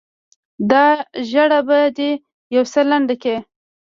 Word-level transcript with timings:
دا 0.69 0.85
ږيره 1.29 1.59
به 1.67 1.79
دې 1.97 2.11
يو 2.55 2.63
څه 2.71 2.81
لنډه 2.89 3.15
کې. 3.23 3.35